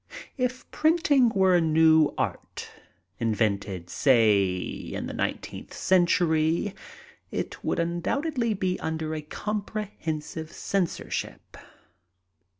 [0.35, 2.71] If printing were a new art—
[3.21, 6.73] ^invented, say, in the nineteenth cen tury—
[7.29, 11.55] it would undoubtedly be under a comprehensive censorship.